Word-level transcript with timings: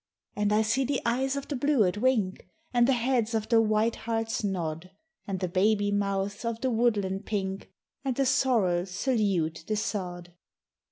And 0.35 0.51
I 0.51 0.63
see 0.63 0.83
the 0.83 0.99
eyes 1.05 1.35
of 1.35 1.47
the 1.47 1.55
bluet 1.55 1.99
wink, 1.99 2.47
And 2.73 2.87
the 2.87 2.93
heads 2.93 3.35
of 3.35 3.49
the 3.49 3.61
white 3.61 3.97
hearts 3.97 4.43
nod; 4.43 4.89
And 5.27 5.39
the 5.39 5.47
baby 5.47 5.91
mouths 5.91 6.43
of 6.43 6.59
the 6.61 6.71
woodland 6.71 7.27
pink 7.27 7.71
And 8.03 8.15
the 8.15 8.25
sorrel 8.25 8.87
salute 8.87 9.63
the 9.67 9.75
sod. 9.75 10.33